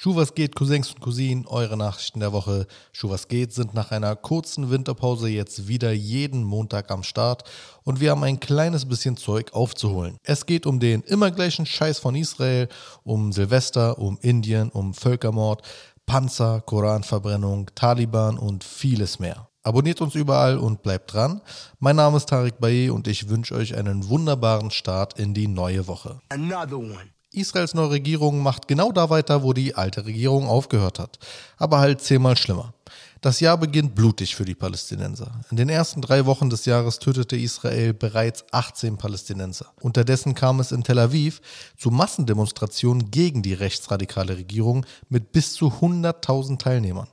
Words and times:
Schuh 0.00 0.14
was 0.14 0.36
geht, 0.36 0.54
Cousins 0.54 0.92
und 0.92 1.00
Cousinen, 1.00 1.44
eure 1.48 1.76
Nachrichten 1.76 2.20
der 2.20 2.32
Woche. 2.32 2.68
Schuh 2.92 3.10
was 3.10 3.26
geht 3.26 3.52
sind 3.52 3.74
nach 3.74 3.90
einer 3.90 4.14
kurzen 4.14 4.70
Winterpause 4.70 5.28
jetzt 5.28 5.66
wieder 5.66 5.90
jeden 5.90 6.44
Montag 6.44 6.92
am 6.92 7.02
Start 7.02 7.42
und 7.82 7.98
wir 7.98 8.12
haben 8.12 8.22
ein 8.22 8.38
kleines 8.38 8.86
bisschen 8.86 9.16
Zeug 9.16 9.54
aufzuholen. 9.54 10.16
Es 10.22 10.46
geht 10.46 10.66
um 10.66 10.78
den 10.78 11.02
immer 11.02 11.32
gleichen 11.32 11.66
Scheiß 11.66 11.98
von 11.98 12.14
Israel, 12.14 12.68
um 13.02 13.32
Silvester, 13.32 13.98
um 13.98 14.18
Indien, 14.22 14.68
um 14.68 14.94
Völkermord, 14.94 15.62
Panzer, 16.06 16.60
Koranverbrennung, 16.60 17.68
Taliban 17.74 18.38
und 18.38 18.62
vieles 18.62 19.18
mehr. 19.18 19.48
Abonniert 19.64 20.00
uns 20.00 20.14
überall 20.14 20.58
und 20.58 20.82
bleibt 20.82 21.12
dran. 21.12 21.40
Mein 21.80 21.96
Name 21.96 22.18
ist 22.18 22.28
Tarek 22.28 22.60
Baye 22.60 22.90
und 22.90 23.08
ich 23.08 23.28
wünsche 23.28 23.56
euch 23.56 23.74
einen 23.74 24.08
wunderbaren 24.08 24.70
Start 24.70 25.18
in 25.18 25.34
die 25.34 25.48
neue 25.48 25.88
Woche. 25.88 26.20
Another 26.28 26.78
one. 26.78 27.17
Israels 27.40 27.74
neue 27.74 27.90
Regierung 27.90 28.42
macht 28.42 28.68
genau 28.68 28.92
da 28.92 29.10
weiter, 29.10 29.42
wo 29.42 29.52
die 29.52 29.74
alte 29.74 30.06
Regierung 30.06 30.48
aufgehört 30.48 30.98
hat. 30.98 31.18
Aber 31.56 31.78
halt 31.78 32.00
zehnmal 32.00 32.36
schlimmer. 32.36 32.74
Das 33.20 33.40
Jahr 33.40 33.58
beginnt 33.58 33.96
blutig 33.96 34.36
für 34.36 34.44
die 34.44 34.54
Palästinenser. 34.54 35.40
In 35.50 35.56
den 35.56 35.68
ersten 35.68 36.00
drei 36.00 36.24
Wochen 36.26 36.50
des 36.50 36.66
Jahres 36.66 37.00
tötete 37.00 37.36
Israel 37.36 37.92
bereits 37.92 38.44
18 38.52 38.96
Palästinenser. 38.96 39.66
Unterdessen 39.80 40.34
kam 40.36 40.60
es 40.60 40.70
in 40.70 40.84
Tel 40.84 41.00
Aviv 41.00 41.40
zu 41.76 41.90
Massendemonstrationen 41.90 43.10
gegen 43.10 43.42
die 43.42 43.54
rechtsradikale 43.54 44.36
Regierung 44.36 44.86
mit 45.08 45.32
bis 45.32 45.54
zu 45.54 45.66
100.000 45.66 46.58
Teilnehmern. 46.58 47.08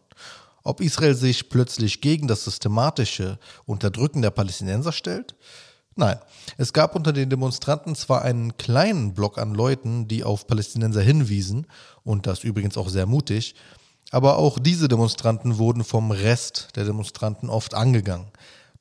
Ob 0.64 0.80
Israel 0.82 1.16
sich 1.16 1.50
plötzlich 1.50 2.02
gegen 2.02 2.28
das 2.28 2.44
systematische 2.44 3.40
Unterdrücken 3.66 4.22
der 4.22 4.32
Palästinenser 4.32 4.92
stellt? 4.92 5.36
Nein, 5.98 6.20
es 6.58 6.74
gab 6.74 6.94
unter 6.96 7.14
den 7.14 7.30
Demonstranten 7.30 7.96
zwar 7.96 8.22
einen 8.24 8.58
kleinen 8.58 9.14
Block 9.14 9.38
an 9.38 9.54
Leuten, 9.54 10.10
die 10.10 10.26
auf 10.26 10.46
Palästinenser 10.46 11.02
hinwiesen, 11.02 11.68
und 12.04 12.28
das 12.28 12.44
übrigens 12.44 12.78
auch 12.78 12.90
sehr 12.90 13.06
mutig, 13.06 13.56
aber 14.12 14.38
auch 14.38 14.60
diese 14.60 14.90
Demonstranten 14.90 15.58
wurden 15.58 15.86
vom 15.86 16.12
Rest 16.12 16.70
der 16.76 16.84
Demonstranten 16.84 17.50
oft 17.50 17.74
angegangen. 17.74 18.28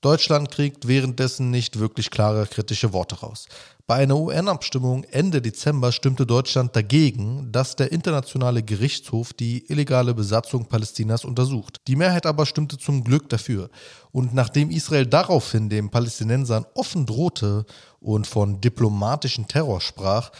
Deutschland 0.00 0.50
kriegt 0.50 0.88
währenddessen 0.88 1.50
nicht 1.50 1.78
wirklich 1.78 2.10
klare 2.10 2.46
kritische 2.46 2.92
Worte 2.92 3.20
raus. 3.20 3.46
Bei 3.86 3.96
einer 3.96 4.16
UN-Abstimmung 4.16 5.04
Ende 5.10 5.42
Dezember 5.42 5.92
stimmte 5.92 6.24
Deutschland 6.24 6.74
dagegen, 6.74 7.52
dass 7.52 7.76
der 7.76 7.92
Internationale 7.92 8.62
Gerichtshof 8.62 9.34
die 9.34 9.70
illegale 9.70 10.14
Besatzung 10.14 10.64
Palästinas 10.64 11.22
untersucht. 11.26 11.82
Die 11.86 11.94
Mehrheit 11.94 12.24
aber 12.24 12.46
stimmte 12.46 12.78
zum 12.78 13.04
Glück 13.04 13.28
dafür. 13.28 13.68
Und 14.10 14.32
nachdem 14.32 14.70
Israel 14.70 15.04
daraufhin 15.04 15.68
den 15.68 15.90
Palästinensern 15.90 16.64
offen 16.72 17.04
drohte 17.04 17.66
und 18.00 18.26
von 18.26 18.58
diplomatischen 18.58 19.48
Terror 19.48 19.82
sprach, 19.82 20.30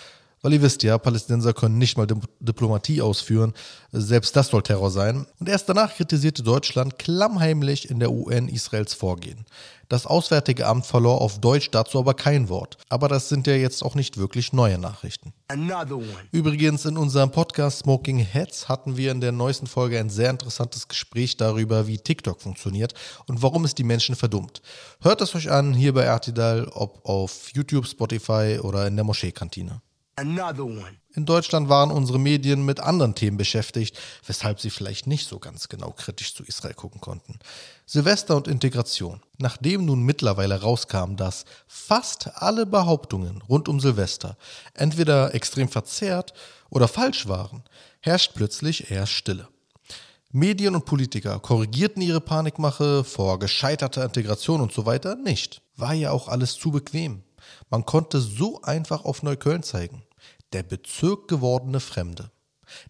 weil 0.44 0.52
ihr 0.52 0.60
wisst 0.60 0.82
ja, 0.82 0.98
Palästinenser 0.98 1.54
können 1.54 1.78
nicht 1.78 1.96
mal 1.96 2.06
Diplomatie 2.38 3.00
ausführen. 3.00 3.54
Selbst 3.92 4.36
das 4.36 4.48
soll 4.48 4.62
Terror 4.62 4.90
sein. 4.90 5.24
Und 5.40 5.48
erst 5.48 5.70
danach 5.70 5.94
kritisierte 5.94 6.42
Deutschland 6.42 6.98
klammheimlich 6.98 7.88
in 7.88 7.98
der 7.98 8.12
UN 8.12 8.48
Israels 8.48 8.92
Vorgehen. 8.92 9.46
Das 9.88 10.04
Auswärtige 10.04 10.66
Amt 10.66 10.84
verlor 10.84 11.22
auf 11.22 11.40
Deutsch 11.40 11.70
dazu 11.70 11.98
aber 11.98 12.12
kein 12.12 12.50
Wort. 12.50 12.76
Aber 12.90 13.08
das 13.08 13.30
sind 13.30 13.46
ja 13.46 13.54
jetzt 13.54 13.82
auch 13.82 13.94
nicht 13.94 14.18
wirklich 14.18 14.52
neue 14.52 14.76
Nachrichten. 14.76 15.32
Übrigens, 16.30 16.84
in 16.84 16.98
unserem 16.98 17.30
Podcast 17.30 17.78
Smoking 17.78 18.18
Heads 18.18 18.68
hatten 18.68 18.98
wir 18.98 19.12
in 19.12 19.22
der 19.22 19.32
neuesten 19.32 19.66
Folge 19.66 19.98
ein 19.98 20.10
sehr 20.10 20.28
interessantes 20.28 20.88
Gespräch 20.88 21.38
darüber, 21.38 21.86
wie 21.86 21.96
TikTok 21.96 22.42
funktioniert 22.42 22.92
und 23.28 23.42
warum 23.42 23.64
es 23.64 23.74
die 23.74 23.84
Menschen 23.84 24.14
verdummt. 24.14 24.60
Hört 25.00 25.22
es 25.22 25.34
euch 25.34 25.50
an, 25.50 25.72
hier 25.72 25.94
bei 25.94 26.10
Artidal, 26.10 26.68
ob 26.68 27.00
auf 27.08 27.48
YouTube, 27.54 27.86
Spotify 27.86 28.58
oder 28.60 28.86
in 28.86 28.96
der 28.96 29.06
Moscheekantine. 29.06 29.80
In 31.14 31.26
Deutschland 31.26 31.68
waren 31.68 31.90
unsere 31.90 32.20
Medien 32.20 32.64
mit 32.64 32.78
anderen 32.78 33.16
Themen 33.16 33.36
beschäftigt, 33.36 33.98
weshalb 34.26 34.60
sie 34.60 34.70
vielleicht 34.70 35.08
nicht 35.08 35.28
so 35.28 35.40
ganz 35.40 35.68
genau 35.68 35.90
kritisch 35.90 36.34
zu 36.34 36.44
Israel 36.44 36.74
gucken 36.74 37.00
konnten. 37.00 37.38
Silvester 37.84 38.36
und 38.36 38.46
Integration. 38.46 39.20
Nachdem 39.38 39.84
nun 39.84 40.02
mittlerweile 40.02 40.60
rauskam, 40.60 41.16
dass 41.16 41.44
fast 41.66 42.30
alle 42.36 42.64
Behauptungen 42.64 43.42
rund 43.42 43.68
um 43.68 43.80
Silvester 43.80 44.36
entweder 44.74 45.34
extrem 45.34 45.68
verzerrt 45.68 46.32
oder 46.70 46.86
falsch 46.86 47.26
waren, 47.26 47.64
herrscht 48.00 48.32
plötzlich 48.34 48.90
eher 48.92 49.06
Stille. 49.06 49.48
Medien 50.30 50.76
und 50.76 50.84
Politiker 50.84 51.40
korrigierten 51.40 52.02
ihre 52.02 52.20
Panikmache 52.20 53.02
vor 53.02 53.40
gescheiterter 53.40 54.04
Integration 54.04 54.60
und 54.60 54.72
so 54.72 54.86
weiter 54.86 55.16
nicht. 55.16 55.60
War 55.76 55.94
ja 55.94 56.12
auch 56.12 56.28
alles 56.28 56.54
zu 56.54 56.70
bequem. 56.70 57.23
Man 57.70 57.84
konnte 57.86 58.20
so 58.20 58.62
einfach 58.62 59.04
auf 59.04 59.22
Neukölln 59.22 59.62
zeigen. 59.62 60.02
Der 60.52 60.62
Bezirk 60.62 61.28
gewordene 61.28 61.80
Fremde. 61.80 62.30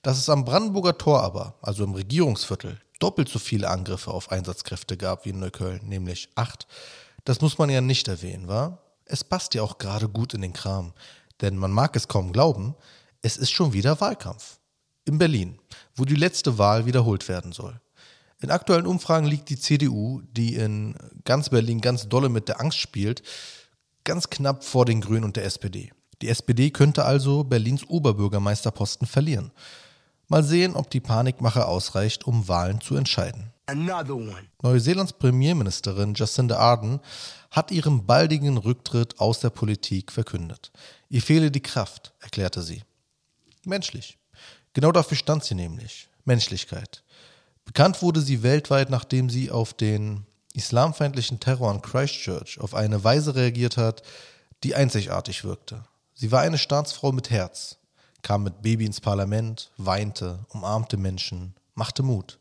Dass 0.03 0.19
es 0.19 0.29
am 0.29 0.45
Brandenburger 0.45 0.99
Tor 0.99 1.23
aber, 1.23 1.55
also 1.63 1.85
im 1.85 1.95
Regierungsviertel, 1.95 2.81
doppelt 3.01 3.29
so 3.29 3.39
viele 3.39 3.69
Angriffe 3.69 4.11
auf 4.11 4.31
Einsatzkräfte 4.31 4.97
gab 4.97 5.25
wie 5.25 5.31
in 5.31 5.41
Neukölln, 5.41 5.87
nämlich 5.87 6.29
acht, 6.37 6.67
das 7.25 7.41
muss 7.41 7.59
man 7.59 7.71
ja 7.71 7.81
nicht 7.81 8.09
erwähnen, 8.09 8.49
wa? 8.49 8.79
Es 9.07 9.25
passt 9.25 9.55
ja 9.55 9.63
auch 9.63 9.79
gerade 9.79 10.09
gut 10.09 10.35
in 10.35 10.43
den 10.43 10.53
Kram. 10.53 10.93
Denn 11.41 11.57
man 11.57 11.73
mag 11.73 11.97
es 11.97 12.09
kaum 12.09 12.33
glauben, 12.33 12.75
es 13.23 13.37
ist 13.37 13.51
schon 13.51 13.73
wieder 13.73 14.01
Wahlkampf. 14.01 14.59
In 15.05 15.19
Berlin, 15.19 15.59
wo 15.95 16.05
die 16.05 16.15
letzte 16.15 16.57
Wahl 16.57 16.87
wiederholt 16.87 17.29
werden 17.29 17.53
soll. 17.53 17.81
In 18.41 18.51
aktuellen 18.51 18.87
Umfragen 18.87 19.27
liegt 19.27 19.49
die 19.49 19.59
CDU, 19.59 20.23
die 20.33 20.55
in 20.55 20.97
ganz 21.25 21.49
Berlin 21.51 21.81
ganz 21.81 22.09
dolle 22.09 22.29
mit 22.29 22.49
der 22.49 22.61
Angst 22.61 22.79
spielt, 22.79 23.23
ganz 24.05 24.31
knapp 24.31 24.65
vor 24.65 24.85
den 24.85 25.01
Grünen 25.01 25.25
und 25.25 25.37
der 25.37 25.45
SPD. 25.45 25.91
Die 26.23 26.29
SPD 26.29 26.71
könnte 26.71 27.05
also 27.05 27.45
Berlins 27.45 27.89
Oberbürgermeisterposten 27.89 29.07
verlieren. 29.07 29.51
Mal 30.29 30.43
sehen, 30.43 30.75
ob 30.75 30.91
die 30.91 31.01
Panikmache 31.01 31.67
ausreicht, 31.67 32.27
um 32.27 32.49
Wahlen 32.49 32.81
zu 32.81 32.97
entscheiden. 32.97 33.53
Neuseelands 34.63 35.15
Premierministerin 35.15 36.15
Jacinda 36.15 36.59
Ardern 36.59 37.01
hat 37.51 37.71
ihren 37.71 38.05
baldigen 38.05 38.59
Rücktritt 38.59 39.21
aus 39.21 39.41
der 39.41 39.51
Politik 39.51 40.13
verkündet. 40.13 40.71
Ihr 41.09 41.23
fehle 41.23 41.51
die 41.51 41.63
Kraft, 41.63 42.13
erklärte 42.21 42.63
sie. 42.63 42.83
Menschlich. 43.65 44.19
Genau 44.75 44.93
dafür 44.93 45.17
stand 45.17 45.45
sie 45.45 45.55
nämlich. 45.55 46.09
Menschlichkeit. 46.25 47.05
Bekannt 47.65 48.03
wurde 48.03 48.21
sie 48.21 48.43
weltweit, 48.43 48.91
nachdem 48.91 49.31
sie 49.31 49.51
auf 49.51 49.73
den 49.73 50.27
islamfeindlichen 50.55 51.41
Terror 51.41 51.71
in 51.73 51.83
Christchurch 51.83 52.59
auf 52.61 52.75
eine 52.75 53.05
Weise 53.05 53.35
reagiert 53.35 53.77
hat, 53.77 54.03
die 54.63 54.75
einzigartig 54.75 55.45
wirkte. 55.45 55.85
Sie 56.15 56.33
war 56.33 56.41
eine 56.41 56.59
Staatsfrau 56.59 57.13
mit 57.13 57.29
Herz, 57.29 57.77
kam 58.23 58.45
mit 58.45 58.63
Baby 58.63 58.87
ins 58.87 59.01
Parlament, 59.01 59.71
weinte, 59.77 60.47
umarmte 60.49 60.97
Menschen, 60.97 61.55
machte 61.75 62.03
Mut. 62.03 62.39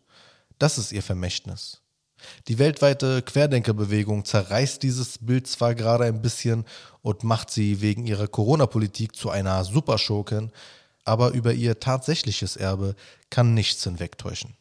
Das 0.59 0.77
ist 0.77 0.91
ihr 0.91 1.03
Vermächtnis. 1.03 1.81
Die 2.47 2.59
weltweite 2.59 3.21
Querdenkerbewegung 3.21 4.23
zerreißt 4.23 4.81
dieses 4.81 5.17
Bild 5.17 5.47
zwar 5.47 5.75
gerade 5.75 6.05
ein 6.05 6.21
bisschen 6.21 6.63
und 7.01 7.23
macht 7.23 7.51
sie 7.51 7.81
wegen 7.81 8.05
ihrer 8.05 8.27
Corona-Politik 8.27 9.15
zu 9.15 9.29
einer 9.29 9.65
Superschurkin, 9.65 10.51
aber 11.03 11.31
über 11.31 11.51
ihr 11.51 11.79
tatsächliches 11.79 12.55
Erbe 12.55 12.95
kann 13.29 13.53
nichts 13.53 13.83
hinwegtäuschen. 13.83 14.55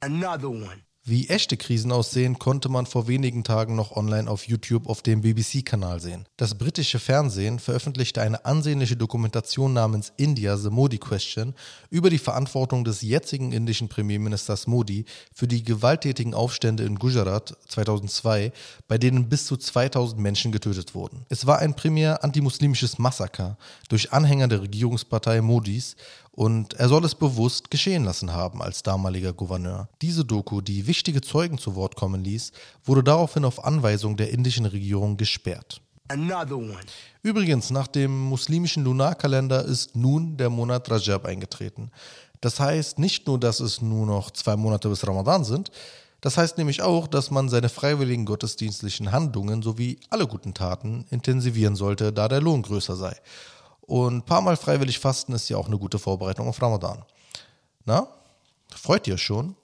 Another 0.00 0.50
one. 0.50 0.85
Wie 1.08 1.28
echte 1.28 1.56
Krisen 1.56 1.92
aussehen, 1.92 2.40
konnte 2.40 2.68
man 2.68 2.84
vor 2.84 3.06
wenigen 3.06 3.44
Tagen 3.44 3.76
noch 3.76 3.92
online 3.92 4.28
auf 4.28 4.48
YouTube 4.48 4.88
auf 4.88 5.02
dem 5.02 5.20
BBC-Kanal 5.20 6.00
sehen. 6.00 6.26
Das 6.36 6.58
britische 6.58 6.98
Fernsehen 6.98 7.60
veröffentlichte 7.60 8.22
eine 8.22 8.44
ansehnliche 8.44 8.96
Dokumentation 8.96 9.72
namens 9.72 10.12
India 10.16 10.56
The 10.56 10.70
Modi 10.70 10.98
Question 10.98 11.54
über 11.90 12.10
die 12.10 12.18
Verantwortung 12.18 12.82
des 12.82 13.02
jetzigen 13.02 13.52
indischen 13.52 13.88
Premierministers 13.88 14.66
Modi 14.66 15.04
für 15.32 15.46
die 15.46 15.62
gewalttätigen 15.62 16.34
Aufstände 16.34 16.82
in 16.82 16.98
Gujarat 16.98 17.56
2002, 17.68 18.50
bei 18.88 18.98
denen 18.98 19.28
bis 19.28 19.46
zu 19.46 19.56
2000 19.56 20.20
Menschen 20.20 20.50
getötet 20.50 20.96
wurden. 20.96 21.24
Es 21.28 21.46
war 21.46 21.60
ein 21.60 21.76
primär 21.76 22.24
antimuslimisches 22.24 22.98
Massaker 22.98 23.58
durch 23.88 24.12
Anhänger 24.12 24.48
der 24.48 24.62
Regierungspartei 24.62 25.40
Modis 25.40 25.94
und 26.36 26.74
er 26.74 26.88
soll 26.88 27.04
es 27.04 27.14
bewusst 27.14 27.70
geschehen 27.70 28.04
lassen 28.04 28.32
haben 28.32 28.62
als 28.62 28.82
damaliger 28.82 29.32
Gouverneur. 29.32 29.88
Diese 30.02 30.24
Doku, 30.24 30.60
die 30.60 30.86
wichtige 30.86 31.22
Zeugen 31.22 31.58
zu 31.58 31.74
Wort 31.74 31.96
kommen 31.96 32.22
ließ, 32.22 32.52
wurde 32.84 33.02
daraufhin 33.02 33.44
auf 33.44 33.64
Anweisung 33.64 34.16
der 34.16 34.30
indischen 34.30 34.66
Regierung 34.66 35.16
gesperrt. 35.16 35.80
Übrigens, 37.22 37.70
nach 37.70 37.88
dem 37.88 38.16
muslimischen 38.28 38.84
Lunarkalender 38.84 39.64
ist 39.64 39.96
nun 39.96 40.36
der 40.36 40.50
Monat 40.50 40.88
Rajab 40.90 41.24
eingetreten. 41.24 41.90
Das 42.42 42.60
heißt 42.60 42.98
nicht 42.98 43.26
nur, 43.26 43.40
dass 43.40 43.58
es 43.60 43.80
nur 43.80 44.06
noch 44.06 44.30
zwei 44.30 44.56
Monate 44.56 44.90
bis 44.90 45.06
Ramadan 45.06 45.42
sind, 45.42 45.72
das 46.20 46.36
heißt 46.36 46.58
nämlich 46.58 46.82
auch, 46.82 47.06
dass 47.06 47.30
man 47.30 47.48
seine 47.48 47.68
freiwilligen 47.68 48.24
gottesdienstlichen 48.24 49.12
Handlungen 49.12 49.62
sowie 49.62 50.00
alle 50.10 50.26
guten 50.26 50.54
Taten 50.54 51.06
intensivieren 51.10 51.76
sollte, 51.76 52.12
da 52.12 52.28
der 52.28 52.40
Lohn 52.40 52.62
größer 52.62 52.96
sei. 52.96 53.16
Und 53.86 54.16
ein 54.16 54.22
paar 54.22 54.40
Mal 54.40 54.56
freiwillig 54.56 54.98
fasten 54.98 55.32
ist 55.32 55.48
ja 55.48 55.56
auch 55.56 55.66
eine 55.66 55.78
gute 55.78 55.98
Vorbereitung 55.98 56.48
auf 56.48 56.60
Ramadan. 56.60 57.04
Na, 57.84 58.08
freut 58.74 59.06
ihr 59.06 59.16
schon? 59.16 59.56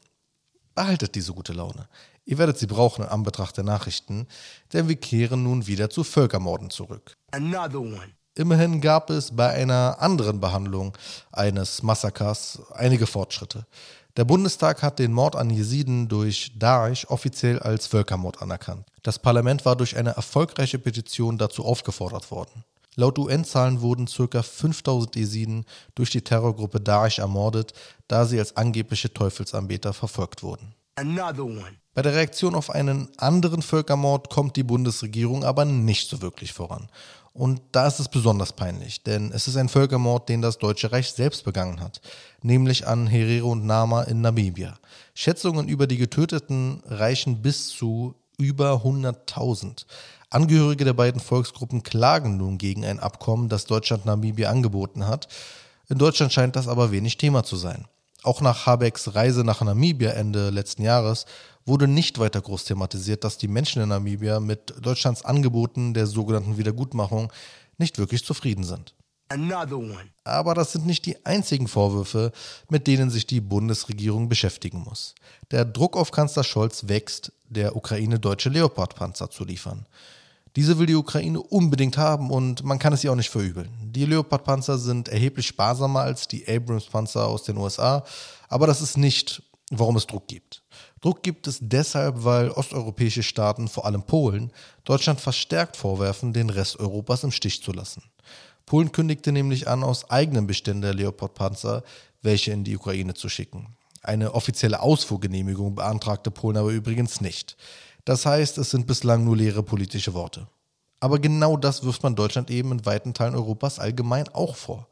Behaltet 0.75 1.15
diese 1.15 1.33
gute 1.33 1.53
Laune. 1.53 1.89
Ihr 2.25 2.39
werdet 2.39 2.59
sie 2.59 2.67
brauchen 2.67 3.03
in 3.03 3.11
Anbetracht 3.11 3.57
der 3.57 3.65
Nachrichten, 3.65 4.29
denn 4.73 4.89
wir 4.89 4.97
kehren 4.97 5.43
nun 5.43 5.67
wieder 5.67 5.91
zu 5.91 6.05
Völkermorden 6.05 6.71
zurück. 6.71 7.17
Immerhin 8.35 8.81
gab 8.81 9.11
es 9.11 9.37
bei 9.37 9.51
einer 9.51 9.97
anderen 10.01 10.41
Behandlung 10.41 10.97
eines 11.33 11.83
Massakers 11.83 12.63
einige 12.73 13.07
Fortschritte. 13.07 13.67
Der 14.17 14.25
Bundestag 14.25 14.83
hat 14.83 14.99
den 14.99 15.13
Mord 15.13 15.37
an 15.37 15.51
Jesiden 15.51 16.09
durch 16.09 16.53
Daesh 16.59 17.07
offiziell 17.07 17.59
als 17.59 17.87
Völkermord 17.87 18.41
anerkannt. 18.41 18.87
Das 19.03 19.19
Parlament 19.19 19.65
war 19.65 19.75
durch 19.75 19.97
eine 19.97 20.11
erfolgreiche 20.11 20.79
Petition 20.79 21.39
dazu 21.39 21.65
aufgefordert 21.65 22.31
worden. 22.31 22.65
Laut 22.94 23.19
UN-Zahlen 23.19 23.81
wurden 23.81 24.06
ca. 24.06 24.43
5000 24.43 25.17
Jesiden 25.17 25.65
durch 25.94 26.11
die 26.11 26.23
Terrorgruppe 26.23 26.81
Daesh 26.81 27.19
ermordet, 27.19 27.73
da 28.09 28.27
sie 28.27 28.39
als 28.39 28.56
angebliche 28.56 29.12
Teufelsanbeter 29.12 29.93
verfolgt 29.93 30.43
wurden. 30.43 30.75
Bei 31.94 32.03
der 32.03 32.15
Reaktion 32.15 32.55
auf 32.55 32.71
einen 32.71 33.09
anderen 33.19 33.62
Völkermord 33.62 34.31
kommt 34.31 34.56
die 34.56 34.62
Bundesregierung 34.62 35.44
aber 35.44 35.65
nicht 35.65 36.09
so 36.09 36.21
wirklich 36.21 36.53
voran. 36.53 36.89
Und 37.35 37.62
da 37.73 37.87
ist 37.87 37.99
es 37.99 38.09
besonders 38.09 38.53
peinlich, 38.53 39.03
denn 39.05 39.33
es 39.33 39.49
ist 39.49 39.56
ein 39.56 39.71
Völkermord, 39.71 40.29
den 40.29 40.43
das 40.43 40.59
Deutsche 40.59 40.93
Reich 40.93 41.12
selbst 41.12 41.45
begangen 41.45 41.81
hat, 41.81 42.03
nämlich 42.43 42.87
an 42.87 43.06
Herero 43.06 43.53
und 43.53 43.65
Nama 43.65 44.03
in 44.03 44.21
Namibia. 44.21 44.79
Schätzungen 45.15 45.67
über 45.67 45.87
die 45.87 45.97
Getöteten 45.97 46.83
reichen 46.85 47.41
bis 47.41 47.69
zu 47.69 48.15
über 48.37 48.83
100.000. 48.85 49.87
Angehörige 50.32 50.87
der 50.87 50.94
beiden 50.94 51.20
Volksgruppen 51.20 51.82
klagen 51.82 52.38
nun 52.38 52.56
gegen 52.56 52.87
ein 52.87 53.00
Abkommen, 53.00 53.50
das 53.50 53.67
Deutschland 53.67 54.06
Namibia 54.06 54.49
angeboten 54.49 55.06
hat. 55.06 55.29
In 55.90 55.99
Deutschland 55.99 56.32
scheint 56.32 56.56
das 56.56 56.69
aber 56.69 56.90
wenig 56.90 57.19
Thema 57.19 57.44
zu 57.44 57.56
sein. 57.56 57.87
Auch 58.23 58.40
nach 58.40 58.64
Habecks 58.64 59.14
Reise 59.14 59.44
nach 59.44 59.61
Namibia 59.61 60.12
Ende 60.12 60.49
letzten 60.49 60.82
Jahres 60.82 61.26
wurde 61.67 61.87
nicht 61.87 62.19
weiter 62.19 62.40
groß 62.40 62.64
thematisiert, 62.64 63.25
dass 63.25 63.37
die 63.37 63.49
Menschen 63.49 63.82
in 63.82 63.90
Namibia 63.90 64.40
mit 64.40 64.75
Deutschlands 64.81 65.23
Angeboten 65.23 65.93
der 65.93 66.06
sogenannten 66.06 66.56
Wiedergutmachung 66.56 67.31
nicht 67.76 67.99
wirklich 67.99 68.25
zufrieden 68.25 68.64
sind. 68.64 68.94
Aber 70.25 70.55
das 70.55 70.73
sind 70.73 70.87
nicht 70.87 71.05
die 71.05 71.26
einzigen 71.26 71.69
Vorwürfe, 71.69 72.32
mit 72.70 72.87
denen 72.87 73.11
sich 73.11 73.26
die 73.26 73.40
Bundesregierung 73.40 74.28
beschäftigen 74.28 74.81
muss. 74.81 75.14
Der 75.50 75.64
Druck 75.64 75.96
auf 75.96 76.11
Kanzler 76.11 76.44
Scholz 76.44 76.88
wächst, 76.88 77.32
der 77.49 77.76
Ukraine 77.76 78.19
deutsche 78.19 78.49
Leopardpanzer 78.49 79.31
zu 79.31 79.44
liefern. 79.44 79.87
Diese 80.56 80.78
will 80.78 80.87
die 80.87 80.94
Ukraine 80.94 81.40
unbedingt 81.40 81.96
haben 81.96 82.31
und 82.31 82.62
man 82.64 82.78
kann 82.78 82.93
es 82.93 83.02
ihr 83.02 83.12
auch 83.12 83.16
nicht 83.16 83.31
verübeln. 83.31 83.70
Die 83.82 84.04
Leopard-Panzer 84.04 84.78
sind 84.78 85.08
erheblich 85.08 85.46
sparsamer 85.46 86.00
als 86.00 86.28
die 86.28 86.46
Abrams-Panzer 86.46 87.26
aus 87.26 87.44
den 87.44 87.56
USA, 87.56 88.04
aber 88.49 88.66
das 88.66 88.82
ist 88.82 88.99
nicht, 88.99 89.43
warum 89.70 89.96
es 89.96 90.06
Druck 90.06 90.28
gibt. 90.28 90.62
Druck 91.00 91.22
gibt 91.22 91.46
es 91.46 91.58
deshalb, 91.60 92.25
weil 92.25 92.50
osteuropäische 92.50 93.22
Staaten, 93.22 93.69
vor 93.69 93.87
allem 93.87 94.02
Polen, 94.02 94.52
Deutschland 94.84 95.20
verstärkt 95.20 95.76
vorwerfen, 95.76 96.32
den 96.32 96.50
Rest 96.50 96.78
Europas 96.78 97.25
im 97.25 97.31
Stich 97.31 97.62
zu 97.62 97.72
lassen. 97.72 98.02
Polen 98.66 98.93
kündigte 98.93 99.32
nämlich 99.32 99.69
an, 99.69 99.82
aus 99.82 100.10
eigenen 100.10 100.46
Beständen 100.46 100.82
der 100.82 100.94
Leopard-Panzer 100.94 101.82
welche 102.22 102.52
in 102.52 102.64
die 102.64 102.76
Ukraine 102.76 103.14
zu 103.14 103.28
schicken. 103.28 103.76
Eine 104.02 104.34
offizielle 104.34 104.81
Ausfuhrgenehmigung 104.81 105.75
beantragte 105.75 106.31
Polen 106.31 106.56
aber 106.56 106.70
übrigens 106.70 107.20
nicht. 107.20 107.56
Das 108.04 108.26
heißt, 108.26 108.58
es 108.58 108.70
sind 108.70 108.87
bislang 108.87 109.25
nur 109.25 109.37
leere 109.37 109.62
politische 109.62 110.14
Worte. 110.14 110.49
Aber 110.99 111.19
genau 111.19 111.56
das 111.56 111.84
wirft 111.84 112.02
man 112.02 112.14
Deutschland 112.14 112.50
eben 112.50 112.72
in 112.72 112.87
weiten 112.87 113.14
Teilen 113.14 113.34
Europas 113.34 113.78
allgemein 113.78 114.28
auch 114.28 114.56
vor. 114.56 114.88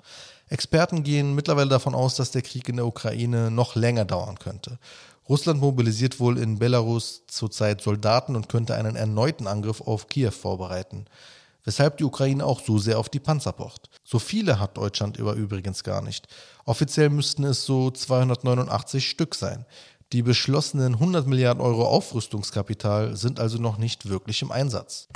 Experten 0.48 1.04
gehen 1.04 1.34
mittlerweile 1.34 1.68
davon 1.68 1.94
aus, 1.94 2.16
dass 2.16 2.32
der 2.32 2.42
Krieg 2.42 2.68
in 2.68 2.76
der 2.76 2.86
Ukraine 2.86 3.50
noch 3.50 3.76
länger 3.76 4.04
dauern 4.04 4.38
könnte. 4.38 4.78
Russland 5.28 5.60
mobilisiert 5.60 6.18
wohl 6.18 6.38
in 6.38 6.58
Belarus 6.58 7.22
zurzeit 7.28 7.80
Soldaten 7.80 8.34
und 8.34 8.48
könnte 8.48 8.74
einen 8.74 8.96
erneuten 8.96 9.46
Angriff 9.46 9.80
auf 9.80 10.08
Kiew 10.08 10.32
vorbereiten, 10.32 11.04
weshalb 11.62 11.98
die 11.98 12.04
Ukraine 12.04 12.44
auch 12.44 12.60
so 12.60 12.78
sehr 12.78 12.98
auf 12.98 13.08
die 13.08 13.20
Panzer 13.20 13.52
pocht. 13.52 13.88
So 14.02 14.18
viele 14.18 14.58
hat 14.58 14.76
Deutschland 14.76 15.20
aber 15.20 15.34
übrigens 15.34 15.84
gar 15.84 16.02
nicht. 16.02 16.26
Offiziell 16.64 17.10
müssten 17.10 17.44
es 17.44 17.64
so 17.64 17.92
289 17.92 19.08
Stück 19.08 19.36
sein. 19.36 19.66
Die 20.12 20.22
beschlossenen 20.22 20.94
100 20.94 21.28
Milliarden 21.28 21.62
Euro 21.62 21.84
Aufrüstungskapital 21.84 23.16
sind 23.16 23.38
also 23.38 23.58
noch 23.58 23.78
nicht 23.78 24.08
wirklich 24.08 24.42
im 24.42 24.50
Einsatz. 24.50 25.06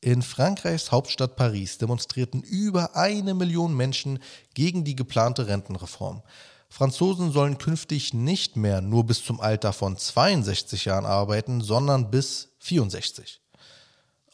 In 0.00 0.22
Frankreichs 0.22 0.90
Hauptstadt 0.90 1.36
Paris 1.36 1.78
demonstrierten 1.78 2.42
über 2.42 2.96
eine 2.96 3.32
Million 3.34 3.76
Menschen 3.76 4.18
gegen 4.54 4.82
die 4.82 4.96
geplante 4.96 5.46
Rentenreform. 5.46 6.22
Franzosen 6.68 7.30
sollen 7.30 7.58
künftig 7.58 8.12
nicht 8.12 8.56
mehr 8.56 8.80
nur 8.80 9.06
bis 9.06 9.24
zum 9.24 9.40
Alter 9.40 9.72
von 9.72 9.96
62 9.96 10.86
Jahren 10.86 11.06
arbeiten, 11.06 11.60
sondern 11.60 12.10
bis 12.10 12.48
64. 12.58 13.40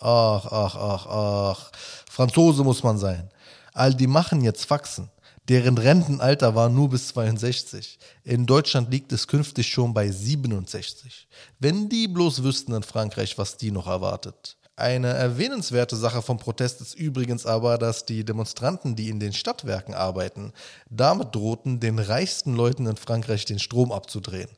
Ach, 0.01 0.47
ach, 0.47 0.77
ach, 0.77 1.07
ach. 1.07 1.71
Franzose 2.11 2.65
muss 2.65 2.83
man 2.83 2.97
sein. 2.97 3.29
All 3.75 3.93
die 3.93 4.07
machen 4.07 4.43
jetzt 4.43 4.65
Faxen. 4.65 5.11
Deren 5.49 5.79
Rentenalter 5.79 6.55
war 6.55 6.69
nur 6.69 6.91
bis 6.91 7.09
62. 7.09 7.99
In 8.23 8.45
Deutschland 8.45 8.91
liegt 8.91 9.13
es 9.13 9.27
künftig 9.27 9.69
schon 9.69 9.95
bei 9.95 10.11
67. 10.11 11.27
Wenn 11.59 11.89
die 11.89 12.07
bloß 12.07 12.43
wüssten 12.43 12.75
in 12.75 12.83
Frankreich, 12.83 13.39
was 13.39 13.57
die 13.57 13.71
noch 13.71 13.87
erwartet. 13.87 14.59
Eine 14.77 15.09
erwähnenswerte 15.09 15.97
Sache 15.97 16.21
vom 16.21 16.39
Protest 16.39 16.83
ist 16.83 16.95
übrigens 16.95 17.47
aber, 17.47 17.79
dass 17.79 18.05
die 18.05 18.25
Demonstranten, 18.25 18.95
die 18.95 19.09
in 19.09 19.21
den 19.21 19.33
Stadtwerken 19.33 19.95
arbeiten, 19.95 20.53
damit 20.91 21.35
drohten, 21.35 21.81
den 21.81 21.99
reichsten 21.99 22.55
Leuten 22.55 22.87
in 22.87 22.97
Frankreich 22.97 23.47
den 23.47 23.59
Strom 23.59 23.91
abzudrehen. 23.91 24.51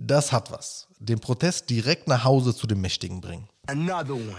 Das 0.00 0.30
hat 0.30 0.52
was. 0.52 0.86
Den 1.00 1.18
Protest 1.18 1.68
direkt 1.70 2.06
nach 2.06 2.22
Hause 2.22 2.54
zu 2.54 2.68
den 2.68 2.80
Mächtigen 2.80 3.20
bringen. 3.20 3.48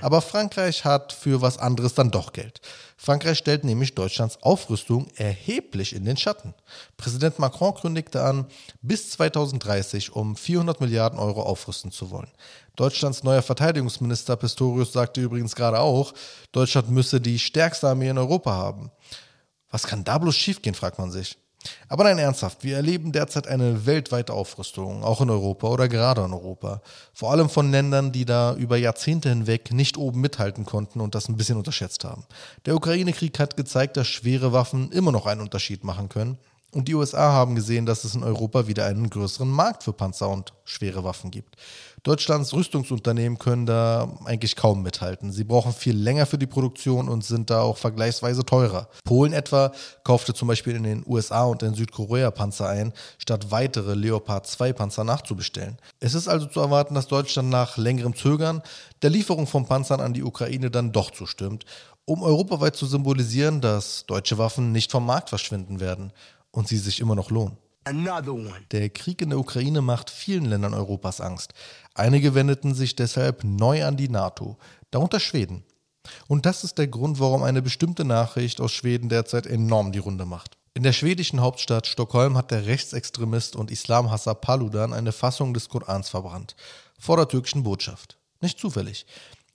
Aber 0.02 0.22
Frankreich 0.22 0.86
hat 0.86 1.12
für 1.12 1.42
was 1.42 1.58
anderes 1.58 1.94
dann 1.94 2.12
doch 2.12 2.32
Geld. 2.32 2.62
Frankreich 2.96 3.38
stellt 3.38 3.66
nämlich 3.66 3.94
Deutschlands 3.94 4.42
Aufrüstung 4.42 5.08
erheblich 5.16 5.94
in 5.94 6.06
den 6.06 6.16
Schatten. 6.16 6.54
Präsident 6.96 7.40
Macron 7.40 7.76
kündigte 7.76 8.24
an, 8.24 8.48
bis 8.82 9.12
2030 9.12 10.16
um 10.16 10.38
400 10.38 10.80
Milliarden 10.80 11.20
Euro 11.20 11.44
aufrüsten 11.44 11.92
zu 11.92 12.10
wollen. 12.10 12.32
Deutschlands 12.78 13.24
neuer 13.24 13.42
Verteidigungsminister 13.42 14.38
Pistorius 14.38 14.94
sagte 14.94 15.20
übrigens 15.20 15.56
gerade 15.56 15.80
auch, 15.80 16.14
Deutschland 16.54 16.90
müsse 16.90 17.20
die 17.20 17.38
stärkste 17.38 17.90
Armee 17.90 18.10
in 18.10 18.18
Europa 18.18 18.52
haben. 18.52 18.92
Was 19.70 19.86
kann 19.86 20.06
da 20.06 20.18
bloß 20.18 20.36
schiefgehen, 20.38 20.74
fragt 20.74 20.98
man 21.00 21.12
sich. 21.12 21.38
Aber 21.88 22.06
nein, 22.06 22.18
ernsthaft, 22.18 22.64
wir 22.64 22.78
erleben 22.78 23.12
derzeit 23.12 23.48
eine 23.48 23.86
weltweite 23.86 24.34
Aufrüstung, 24.34 25.04
auch 25.04 25.22
in 25.22 25.30
Europa 25.30 25.68
oder 25.68 25.90
gerade 25.90 26.24
in 26.24 26.34
Europa. 26.34 26.82
Vor 27.14 27.32
allem 27.32 27.50
von 27.50 27.72
Ländern, 27.72 28.12
die 28.12 28.26
da 28.26 28.56
über 28.56 28.78
Jahrzehnte 28.78 29.30
hinweg 29.30 29.74
nicht 29.74 29.98
oben 29.98 30.22
mithalten 30.22 30.66
konnten 30.66 31.02
und 31.02 31.16
das 31.16 31.28
ein 31.28 31.36
bisschen 31.36 31.58
unterschätzt 31.58 32.04
haben. 32.06 32.26
Der 32.66 32.76
Ukraine-Krieg 32.76 33.38
hat 33.40 33.58
gezeigt, 33.58 33.98
dass 33.98 34.08
schwere 34.08 34.54
Waffen 34.54 34.92
immer 34.92 35.12
noch 35.12 35.26
einen 35.26 35.42
Unterschied 35.42 35.84
machen 35.84 36.10
können. 36.10 36.38
Und 36.72 36.88
die 36.88 36.94
USA 36.94 37.32
haben 37.32 37.56
gesehen, 37.56 37.88
dass 37.88 38.04
es 38.04 38.14
in 38.14 38.24
Europa 38.24 38.68
wieder 38.68 38.86
einen 38.86 39.10
größeren 39.10 39.50
Markt 39.50 39.84
für 39.84 39.94
Panzer 39.94 40.30
und 40.30 40.54
schwere 40.66 41.04
Waffen 41.04 41.32
gibt. 41.32 41.56
Deutschlands 42.04 42.54
Rüstungsunternehmen 42.54 43.40
können 43.40 43.66
da 43.66 44.18
eigentlich 44.26 44.56
kaum 44.56 44.84
mithalten. 44.84 45.32
Sie 45.32 45.44
brauchen 45.44 45.74
viel 45.74 45.98
länger 45.98 46.26
für 46.26 46.38
die 46.38 46.48
Produktion 46.48 47.10
und 47.10 47.26
sind 47.26 47.50
da 47.50 47.62
auch 47.62 47.78
vergleichsweise 47.78 48.46
teurer. 48.46 48.88
Polen 49.04 49.34
etwa 49.34 49.72
kaufte 50.04 50.34
zum 50.34 50.48
Beispiel 50.48 50.76
in 50.76 50.84
den 50.84 51.04
USA 51.06 51.44
und 51.44 51.64
in 51.64 51.74
Südkorea 51.74 52.32
Panzer 52.32 52.70
ein, 52.70 52.94
statt 53.18 53.52
weitere 53.52 53.96
Leopard 53.96 54.48
2 54.48 54.74
Panzer 54.74 55.04
nachzubestellen. 55.04 55.78
Es 56.00 56.14
ist 56.14 56.28
also 56.28 56.46
zu 56.46 56.60
erwarten, 56.60 56.96
dass 56.96 57.08
Deutschland 57.08 57.50
nach 57.50 57.78
längerem 57.78 58.16
Zögern 58.16 58.62
der 59.02 59.10
Lieferung 59.10 59.48
von 59.48 59.66
Panzern 59.66 60.00
an 60.00 60.14
die 60.14 60.24
Ukraine 60.24 60.72
dann 60.72 60.92
doch 60.92 61.12
zustimmt, 61.12 61.66
um 62.06 62.24
europaweit 62.24 62.76
zu 62.76 62.86
symbolisieren, 62.86 63.62
dass 63.62 64.06
deutsche 64.06 64.38
Waffen 64.38 64.72
nicht 64.72 64.92
vom 64.92 65.06
Markt 65.06 65.30
verschwinden 65.30 65.80
werden 65.80 66.14
und 66.52 66.68
sie 66.68 66.78
sich 66.78 67.00
immer 67.00 67.16
noch 67.16 67.30
lohnen. 67.30 67.58
Der 68.72 68.90
Krieg 68.90 69.22
in 69.22 69.30
der 69.30 69.40
Ukraine 69.40 69.82
macht 69.82 70.10
vielen 70.10 70.46
Ländern 70.46 70.74
Europas 70.74 71.22
Angst. 71.22 71.54
Einige 72.00 72.34
wendeten 72.34 72.74
sich 72.74 72.96
deshalb 72.96 73.44
neu 73.44 73.84
an 73.84 73.98
die 73.98 74.08
NATO, 74.08 74.58
darunter 74.90 75.20
Schweden. 75.20 75.66
Und 76.30 76.46
das 76.46 76.64
ist 76.64 76.78
der 76.78 76.88
Grund, 76.88 77.20
warum 77.20 77.44
eine 77.44 77.62
bestimmte 77.62 78.06
Nachricht 78.06 78.62
aus 78.62 78.72
Schweden 78.72 79.10
derzeit 79.10 79.46
enorm 79.46 79.92
die 79.92 80.00
Runde 80.00 80.26
macht. 80.26 80.58
In 80.74 80.84
der 80.84 80.94
schwedischen 80.94 81.42
Hauptstadt 81.42 81.88
Stockholm 81.88 82.38
hat 82.38 82.52
der 82.52 82.68
Rechtsextremist 82.68 83.58
und 83.58 83.70
Islamhasser 83.70 84.34
Paludan 84.34 84.94
eine 84.94 85.12
Fassung 85.12 85.54
des 85.54 85.68
Korans 85.68 86.08
verbrannt, 86.08 86.56
vor 86.98 87.18
der 87.18 87.28
türkischen 87.28 87.64
Botschaft. 87.64 88.18
Nicht 88.40 88.60
zufällig. 88.60 89.06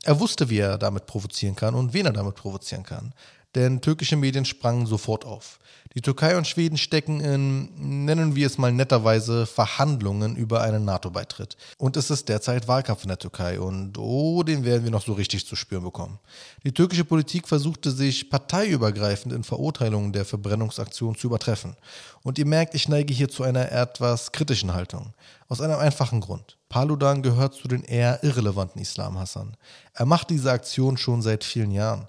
Er 0.03 0.21
wusste, 0.21 0.51
wie 0.51 0.59
er 0.59 0.77
damit 0.77 1.07
provozieren 1.07 1.57
kann 1.57 1.75
und 1.75 1.95
wen 1.95 2.05
er 2.05 2.13
damit 2.13 2.35
provozieren 2.35 2.83
kann 2.83 3.15
denn 3.55 3.81
türkische 3.81 4.17
Medien 4.17 4.45
sprangen 4.45 4.87
sofort 4.87 5.25
auf. 5.25 5.59
Die 5.97 6.03
Türkei 6.03 6.37
und 6.37 6.49
Schweden 6.49 6.77
stecken 6.77 7.21
in, 7.21 8.05
nennen 8.05 8.35
wir 8.35 8.49
es 8.49 8.59
mal 8.59 8.73
netterweise, 8.73 9.47
Verhandlungen 9.47 10.35
über 10.35 10.61
einen 10.61 10.85
NATO-Beitritt. 10.85 11.57
Und 11.79 11.97
es 11.97 12.11
ist 12.11 12.29
derzeit 12.29 12.67
Wahlkampf 12.67 13.05
in 13.05 13.11
der 13.11 13.19
Türkei 13.19 13.61
und 13.61 13.97
oh, 13.97 14.43
den 14.43 14.65
werden 14.65 14.83
wir 14.83 14.91
noch 14.91 15.05
so 15.05 15.13
richtig 15.13 15.47
zu 15.47 15.55
spüren 15.55 15.85
bekommen. 15.85 16.19
Die 16.65 16.73
türkische 16.73 17.05
Politik 17.05 17.47
versuchte 17.47 17.93
sich 17.93 18.29
parteiübergreifend 18.29 19.33
in 19.33 19.45
Verurteilungen 19.45 20.13
der 20.13 20.25
Verbrennungsaktion 20.25 21.15
zu 21.15 21.29
übertreffen. 21.29 21.77
Und 22.25 22.39
ihr 22.41 22.47
merkt, 22.47 22.75
ich 22.75 22.89
neige 22.89 23.15
hier 23.15 23.29
zu 23.29 23.45
einer 23.45 23.71
etwas 23.71 24.33
kritischen 24.33 24.75
Haltung. 24.75 25.13
Aus 25.47 25.61
einem 25.61 25.79
einfachen 25.79 26.21
Grund. 26.21 26.57
Paludan 26.69 27.23
gehört 27.23 27.55
zu 27.55 27.69
den 27.69 27.85
eher 27.85 28.25
irrelevanten 28.25 28.83
Islamhassern. 28.83 29.57
Er 29.93 30.07
macht 30.07 30.31
diese 30.31 30.51
Aktion 30.51 30.97
schon 30.97 31.23
seit 31.23 31.45
vielen 31.45 31.71
Jahren. 31.71 32.09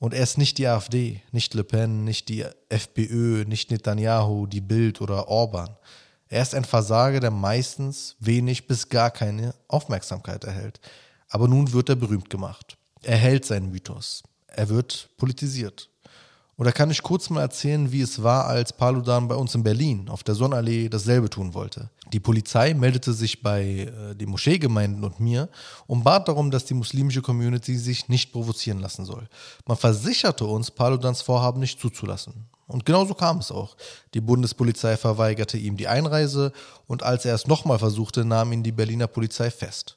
Und 0.00 0.14
er 0.14 0.22
ist 0.22 0.38
nicht 0.38 0.56
die 0.56 0.66
AfD, 0.66 1.20
nicht 1.30 1.52
Le 1.52 1.62
Pen, 1.62 2.04
nicht 2.04 2.30
die 2.30 2.46
FPÖ, 2.70 3.44
nicht 3.44 3.70
Netanyahu, 3.70 4.46
die 4.46 4.62
Bild 4.62 5.02
oder 5.02 5.28
Orban. 5.28 5.76
Er 6.30 6.40
ist 6.40 6.54
ein 6.54 6.64
Versager, 6.64 7.20
der 7.20 7.30
meistens 7.30 8.16
wenig 8.18 8.66
bis 8.66 8.88
gar 8.88 9.10
keine 9.10 9.54
Aufmerksamkeit 9.68 10.44
erhält. 10.44 10.80
Aber 11.28 11.48
nun 11.48 11.72
wird 11.74 11.90
er 11.90 11.96
berühmt 11.96 12.30
gemacht. 12.30 12.78
Er 13.02 13.18
hält 13.18 13.44
seinen 13.44 13.70
Mythos. 13.70 14.22
Er 14.46 14.70
wird 14.70 15.10
politisiert. 15.18 15.89
Oder 16.60 16.72
kann 16.72 16.90
ich 16.90 17.02
kurz 17.02 17.30
mal 17.30 17.40
erzählen, 17.40 17.90
wie 17.90 18.02
es 18.02 18.22
war, 18.22 18.46
als 18.46 18.74
Paludan 18.74 19.28
bei 19.28 19.34
uns 19.34 19.54
in 19.54 19.62
Berlin 19.62 20.10
auf 20.10 20.22
der 20.22 20.34
Sonnenallee 20.34 20.90
dasselbe 20.90 21.30
tun 21.30 21.54
wollte? 21.54 21.88
Die 22.12 22.20
Polizei 22.20 22.74
meldete 22.74 23.14
sich 23.14 23.42
bei 23.42 23.62
äh, 23.62 24.14
den 24.14 24.28
Moscheegemeinden 24.28 25.02
und 25.02 25.20
mir 25.20 25.48
und 25.86 26.04
bat 26.04 26.28
darum, 26.28 26.50
dass 26.50 26.66
die 26.66 26.74
muslimische 26.74 27.22
Community 27.22 27.78
sich 27.78 28.10
nicht 28.10 28.30
provozieren 28.30 28.78
lassen 28.78 29.06
soll. 29.06 29.26
Man 29.66 29.78
versicherte 29.78 30.44
uns, 30.44 30.70
Paludans 30.70 31.22
Vorhaben 31.22 31.60
nicht 31.60 31.80
zuzulassen. 31.80 32.50
Und 32.66 32.84
genauso 32.84 33.14
kam 33.14 33.38
es 33.38 33.50
auch. 33.50 33.74
Die 34.12 34.20
Bundespolizei 34.20 34.98
verweigerte 34.98 35.56
ihm 35.56 35.78
die 35.78 35.88
Einreise 35.88 36.52
und 36.86 37.02
als 37.02 37.24
er 37.24 37.34
es 37.34 37.46
nochmal 37.46 37.78
versuchte, 37.78 38.26
nahm 38.26 38.52
ihn 38.52 38.62
die 38.62 38.70
Berliner 38.70 39.06
Polizei 39.06 39.50
fest. 39.50 39.96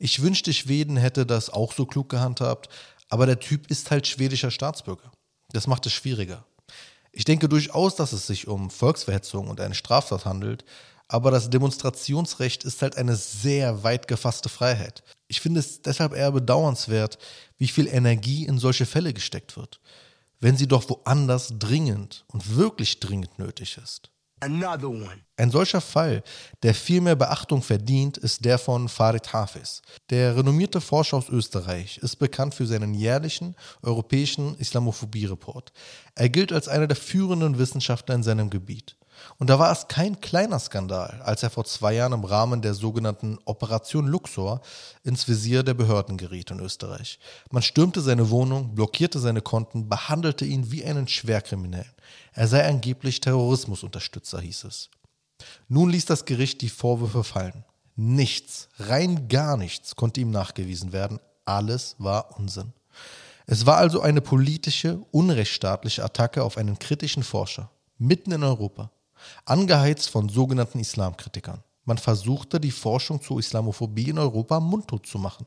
Ich 0.00 0.20
wünschte, 0.20 0.52
Schweden 0.52 0.96
hätte 0.96 1.26
das 1.26 1.48
auch 1.48 1.72
so 1.72 1.86
klug 1.86 2.08
gehandhabt, 2.08 2.68
aber 3.08 3.26
der 3.26 3.38
Typ 3.38 3.70
ist 3.70 3.92
halt 3.92 4.08
schwedischer 4.08 4.50
Staatsbürger. 4.50 5.12
Das 5.52 5.66
macht 5.66 5.86
es 5.86 5.92
schwieriger. 5.92 6.44
Ich 7.12 7.24
denke 7.24 7.48
durchaus, 7.48 7.94
dass 7.94 8.12
es 8.12 8.26
sich 8.26 8.48
um 8.48 8.70
Volksverhetzung 8.70 9.48
und 9.48 9.60
eine 9.60 9.74
Straftat 9.74 10.24
handelt, 10.24 10.64
aber 11.08 11.30
das 11.30 11.50
Demonstrationsrecht 11.50 12.64
ist 12.64 12.80
halt 12.80 12.96
eine 12.96 13.16
sehr 13.16 13.82
weit 13.82 14.08
gefasste 14.08 14.48
Freiheit. 14.48 15.02
Ich 15.28 15.42
finde 15.42 15.60
es 15.60 15.82
deshalb 15.82 16.14
eher 16.14 16.32
bedauernswert, 16.32 17.18
wie 17.58 17.68
viel 17.68 17.86
Energie 17.86 18.46
in 18.46 18.58
solche 18.58 18.86
Fälle 18.86 19.12
gesteckt 19.12 19.58
wird, 19.58 19.78
wenn 20.40 20.56
sie 20.56 20.66
doch 20.68 20.88
woanders 20.88 21.52
dringend 21.58 22.24
und 22.28 22.56
wirklich 22.56 22.98
dringend 22.98 23.38
nötig 23.38 23.78
ist. 23.82 24.11
Ein 25.36 25.50
solcher 25.50 25.80
Fall, 25.80 26.22
der 26.62 26.74
viel 26.74 27.00
mehr 27.00 27.16
Beachtung 27.16 27.62
verdient, 27.62 28.16
ist 28.18 28.44
der 28.44 28.58
von 28.58 28.88
Farid 28.88 29.32
Hafiz. 29.32 29.82
Der 30.10 30.36
renommierte 30.36 30.80
Forscher 30.80 31.16
aus 31.16 31.28
Österreich 31.28 31.98
ist 31.98 32.16
bekannt 32.16 32.54
für 32.54 32.66
seinen 32.66 32.94
jährlichen 32.94 33.56
europäischen 33.82 34.56
Islamophobie-Report. 34.58 35.72
Er 36.14 36.28
gilt 36.28 36.52
als 36.52 36.68
einer 36.68 36.86
der 36.86 36.96
führenden 36.96 37.58
Wissenschaftler 37.58 38.14
in 38.14 38.22
seinem 38.22 38.50
Gebiet. 38.50 38.96
Und 39.38 39.50
da 39.50 39.58
war 39.58 39.72
es 39.72 39.88
kein 39.88 40.20
kleiner 40.20 40.58
Skandal, 40.58 41.20
als 41.24 41.42
er 41.42 41.50
vor 41.50 41.64
zwei 41.64 41.94
Jahren 41.94 42.12
im 42.12 42.24
Rahmen 42.24 42.62
der 42.62 42.74
sogenannten 42.74 43.38
Operation 43.44 44.06
Luxor 44.06 44.60
ins 45.02 45.26
Visier 45.28 45.62
der 45.62 45.74
Behörden 45.74 46.16
geriet 46.16 46.50
in 46.50 46.60
Österreich. 46.60 47.18
Man 47.50 47.62
stürmte 47.62 48.00
seine 48.00 48.30
Wohnung, 48.30 48.74
blockierte 48.74 49.18
seine 49.18 49.40
Konten, 49.40 49.88
behandelte 49.88 50.44
ihn 50.44 50.70
wie 50.70 50.84
einen 50.84 51.08
Schwerkriminellen. 51.08 51.92
Er 52.32 52.48
sei 52.48 52.66
angeblich 52.66 53.20
Terrorismusunterstützer, 53.20 54.40
hieß 54.40 54.64
es. 54.64 54.90
Nun 55.68 55.90
ließ 55.90 56.04
das 56.06 56.24
Gericht 56.24 56.60
die 56.60 56.68
Vorwürfe 56.68 57.24
fallen. 57.24 57.64
Nichts, 57.96 58.68
rein 58.78 59.28
gar 59.28 59.56
nichts 59.56 59.96
konnte 59.96 60.20
ihm 60.20 60.30
nachgewiesen 60.30 60.92
werden. 60.92 61.18
Alles 61.44 61.96
war 61.98 62.38
Unsinn. 62.38 62.72
Es 63.46 63.66
war 63.66 63.76
also 63.76 64.00
eine 64.00 64.20
politische, 64.20 65.00
unrechtsstaatliche 65.10 66.04
Attacke 66.04 66.44
auf 66.44 66.56
einen 66.56 66.78
kritischen 66.78 67.24
Forscher, 67.24 67.70
mitten 67.98 68.32
in 68.32 68.44
Europa 68.44 68.90
angeheizt 69.44 70.10
von 70.10 70.28
sogenannten 70.28 70.80
Islamkritikern. 70.80 71.62
Man 71.84 71.98
versuchte, 71.98 72.60
die 72.60 72.70
Forschung 72.70 73.20
zur 73.20 73.38
Islamophobie 73.38 74.10
in 74.10 74.18
Europa 74.18 74.60
mundtot 74.60 75.06
zu 75.06 75.18
machen. 75.18 75.46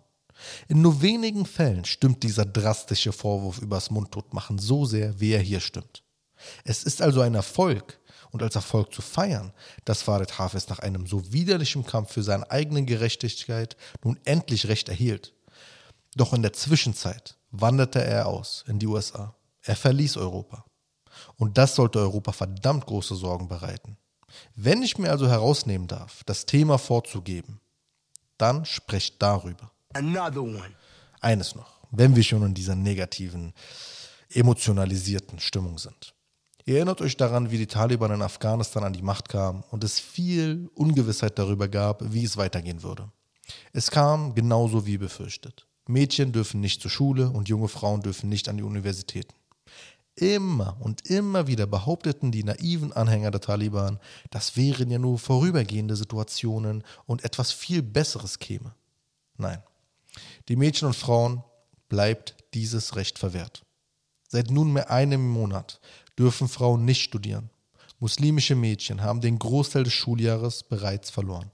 In 0.68 0.82
nur 0.82 1.02
wenigen 1.02 1.46
Fällen 1.46 1.86
stimmt 1.86 2.24
dieser 2.24 2.46
drastische 2.46 3.14
Vorwurf 3.14 3.60
übers 3.60 3.90
Mundtotmachen 3.90 4.60
so 4.60 4.86
sehr, 4.86 5.20
wie 5.20 5.32
er 5.32 5.40
hier 5.40 5.62
stimmt. 5.62 6.04
Es 6.66 6.84
ist 6.84 7.02
also 7.02 7.22
ein 7.22 7.36
Erfolg 7.36 8.00
und 8.32 8.44
als 8.44 8.56
Erfolg 8.56 8.94
zu 8.94 9.02
feiern, 9.02 9.54
dass 9.86 10.02
Farid 10.04 10.38
Hafez 10.38 10.68
nach 10.68 10.80
einem 10.80 11.08
so 11.08 11.32
widerlichen 11.32 11.86
Kampf 11.86 12.12
für 12.12 12.24
seine 12.24 12.52
eigene 12.52 12.84
Gerechtigkeit 12.84 13.78
nun 14.04 14.20
endlich 14.26 14.68
Recht 14.68 14.90
erhielt. 14.90 15.34
Doch 16.16 16.34
in 16.34 16.42
der 16.42 16.54
Zwischenzeit 16.54 17.38
wanderte 17.52 18.04
er 18.04 18.28
aus 18.28 18.66
in 18.68 18.80
die 18.80 18.88
USA. 18.88 19.36
Er 19.62 19.76
verließ 19.76 20.18
Europa. 20.18 20.66
Und 21.38 21.58
das 21.58 21.76
sollte 21.76 22.00
Europa 22.00 22.32
verdammt 22.32 22.86
große 22.86 23.16
Sorgen 23.16 23.48
bereiten. 23.48 23.98
Wenn 24.56 24.82
ich 24.82 24.98
mir 24.98 25.12
also 25.12 25.28
herausnehmen 25.28 25.88
darf, 25.88 26.24
das 26.26 26.46
Thema 26.46 26.78
vorzugeben, 26.78 27.62
dann 28.38 28.66
sprecht 28.66 29.22
darüber. 29.22 29.72
Eines 31.22 31.56
noch, 31.56 31.80
wenn 31.92 32.16
wir 32.16 32.24
schon 32.24 32.44
in 32.44 32.54
dieser 32.54 32.76
negativen, 32.76 33.54
emotionalisierten 34.30 35.40
Stimmung 35.40 35.78
sind. 35.78 36.14
Ihr 36.66 36.78
erinnert 36.78 37.02
euch 37.02 37.16
daran, 37.16 37.52
wie 37.52 37.58
die 37.58 37.68
Taliban 37.68 38.12
in 38.12 38.22
Afghanistan 38.22 38.84
an 38.84 38.94
die 38.94 39.04
Macht 39.04 39.30
kamen 39.30 39.64
und 39.70 39.84
es 39.84 40.00
viel 40.00 40.70
Ungewissheit 40.74 41.38
darüber 41.38 41.68
gab, 41.68 42.02
wie 42.12 42.24
es 42.24 42.38
weitergehen 42.38 42.82
würde. 42.82 43.12
Es 43.72 43.92
kam 43.92 44.34
genauso 44.34 44.88
wie 44.88 44.98
befürchtet. 44.98 45.68
Mädchen 45.88 46.32
dürfen 46.32 46.62
nicht 46.62 46.82
zur 46.82 46.90
Schule 46.90 47.30
und 47.30 47.48
junge 47.48 47.68
Frauen 47.68 48.02
dürfen 48.02 48.30
nicht 48.30 48.50
an 48.50 48.58
die 48.58 48.64
Universitäten. 48.64 49.36
Immer 50.16 50.78
und 50.80 51.08
immer 51.10 51.48
wieder 51.48 51.68
behaupteten 51.68 52.32
die 52.32 52.44
naiven 52.44 52.94
Anhänger 52.94 53.32
der 53.32 53.42
Taliban, 53.42 54.00
das 54.30 54.56
wären 54.56 54.90
ja 54.90 54.98
nur 54.98 55.20
vorübergehende 55.20 55.98
Situationen 55.98 56.84
und 57.06 57.26
etwas 57.26 57.52
viel 57.52 57.84
Besseres 57.84 58.40
käme. 58.40 58.74
Nein, 59.38 59.62
die 60.48 60.56
Mädchen 60.56 60.88
und 60.88 60.96
Frauen 60.96 61.44
bleibt 61.90 62.36
dieses 62.54 62.96
Recht 62.96 63.20
verwehrt. 63.20 63.66
Seit 64.30 64.50
nunmehr 64.50 64.90
einem 64.90 65.28
Monat 65.28 65.82
dürfen 66.18 66.48
Frauen 66.48 66.86
nicht 66.86 67.02
studieren. 67.02 67.50
Muslimische 68.00 68.56
Mädchen 68.56 69.02
haben 69.02 69.20
den 69.20 69.38
Großteil 69.38 69.84
des 69.84 69.94
Schuljahres 69.94 70.64
bereits 70.64 71.10
verloren. 71.10 71.52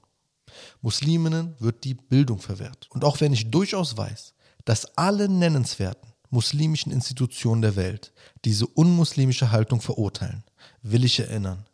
Musliminnen 0.81 1.55
wird 1.59 1.83
die 1.83 1.93
Bildung 1.93 2.39
verwehrt. 2.39 2.87
Und 2.91 3.03
auch 3.03 3.21
wenn 3.21 3.33
ich 3.33 3.49
durchaus 3.49 3.97
weiß, 3.97 4.33
dass 4.65 4.97
alle 4.97 5.29
nennenswerten 5.29 6.10
muslimischen 6.31 6.91
Institutionen 6.91 7.61
der 7.61 7.75
Welt 7.75 8.11
diese 8.45 8.65
unmuslimische 8.65 9.51
Haltung 9.51 9.81
verurteilen, 9.81 10.43
will 10.81 11.05
ich 11.05 11.19
erinnern. 11.19 11.65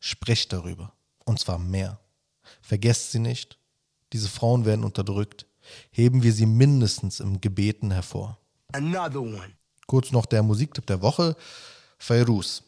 Sprecht 0.00 0.52
darüber. 0.52 0.92
Und 1.24 1.38
zwar 1.38 1.58
mehr. 1.58 2.00
Vergesst 2.60 3.12
sie 3.12 3.18
nicht. 3.18 3.58
Diese 4.12 4.28
Frauen 4.28 4.64
werden 4.64 4.84
unterdrückt. 4.84 5.46
Heben 5.90 6.22
wir 6.22 6.32
sie 6.32 6.46
mindestens 6.46 7.20
im 7.20 7.40
Gebeten 7.40 7.90
hervor. 7.90 8.38
Kurz 9.86 10.12
noch 10.12 10.26
der 10.26 10.42
Musiktipp 10.42 10.86
der 10.86 11.02
Woche. 11.02 11.36
Fairuz. 11.98 12.62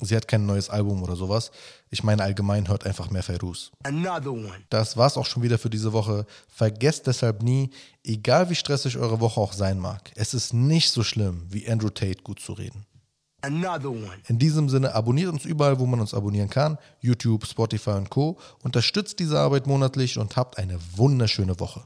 Sie 0.00 0.16
hat 0.16 0.28
kein 0.28 0.46
neues 0.46 0.70
Album 0.70 1.02
oder 1.02 1.16
sowas. 1.16 1.50
Ich 1.90 2.02
meine, 2.02 2.22
allgemein 2.22 2.68
hört 2.68 2.86
einfach 2.86 3.10
mehr 3.10 3.22
Fairuz. 3.22 3.70
Das 4.70 4.96
war's 4.96 5.16
auch 5.16 5.26
schon 5.26 5.42
wieder 5.42 5.58
für 5.58 5.70
diese 5.70 5.92
Woche. 5.92 6.26
Vergesst 6.48 7.06
deshalb 7.06 7.42
nie, 7.42 7.70
egal 8.02 8.50
wie 8.50 8.54
stressig 8.54 8.98
eure 8.98 9.20
Woche 9.20 9.40
auch 9.40 9.52
sein 9.52 9.78
mag, 9.78 10.10
es 10.16 10.34
ist 10.34 10.52
nicht 10.52 10.90
so 10.90 11.02
schlimm, 11.02 11.46
wie 11.48 11.68
Andrew 11.68 11.90
Tate 11.90 12.22
gut 12.22 12.40
zu 12.40 12.52
reden. 12.52 12.86
In 14.26 14.38
diesem 14.38 14.70
Sinne, 14.70 14.94
abonniert 14.94 15.30
uns 15.30 15.44
überall, 15.44 15.78
wo 15.78 15.84
man 15.84 16.00
uns 16.00 16.14
abonnieren 16.14 16.48
kann. 16.48 16.78
YouTube, 17.00 17.46
Spotify 17.46 17.90
und 17.90 18.08
Co. 18.08 18.38
Unterstützt 18.62 19.18
diese 19.18 19.38
Arbeit 19.38 19.66
monatlich 19.66 20.18
und 20.18 20.34
habt 20.36 20.56
eine 20.56 20.78
wunderschöne 20.96 21.60
Woche. 21.60 21.84